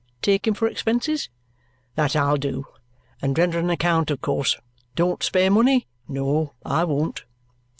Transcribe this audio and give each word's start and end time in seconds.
Take 0.23 0.47
'em 0.47 0.55
for 0.55 0.67
expenses? 0.67 1.29
That 1.93 2.15
I'll 2.15 2.35
do, 2.37 2.65
and 3.21 3.37
render 3.37 3.59
an 3.59 3.69
account 3.69 4.09
of 4.09 4.19
course. 4.19 4.57
Don't 4.95 5.21
spare 5.21 5.51
money? 5.51 5.85
No 6.07 6.55
I 6.65 6.85
won't." 6.85 7.23